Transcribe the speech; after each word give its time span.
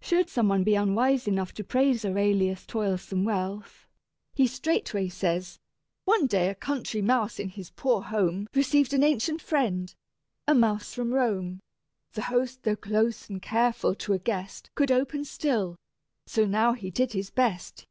Should 0.00 0.30
some 0.30 0.48
one 0.48 0.64
be 0.64 0.76
unwise 0.76 1.26
enough 1.28 1.52
to 1.52 1.62
praise 1.62 2.06
Arellius' 2.06 2.64
toilsome 2.64 3.22
wealth, 3.22 3.86
he 4.32 4.46
straightway 4.46 5.10
says: 5.10 5.58
"One 6.06 6.26
day 6.26 6.48
a 6.48 6.54
country 6.54 7.02
mouse 7.02 7.38
in 7.38 7.50
his 7.50 7.68
poor 7.68 8.00
home 8.00 8.48
Received 8.54 8.94
an 8.94 9.02
ancient 9.02 9.42
friend, 9.42 9.94
a 10.48 10.54
mouse 10.54 10.94
from 10.94 11.12
Rome: 11.12 11.60
The 12.14 12.22
host, 12.22 12.62
though 12.62 12.76
close 12.76 13.28
and 13.28 13.42
careful, 13.42 13.94
to 13.96 14.14
a 14.14 14.18
guest 14.18 14.70
Could 14.74 14.90
open 14.90 15.22
still: 15.26 15.76
so 16.26 16.46
now 16.46 16.72
he 16.72 16.90
did 16.90 17.12
his 17.12 17.28
best. 17.28 17.86